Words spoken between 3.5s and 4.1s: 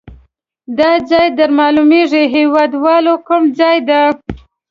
ځای ده؟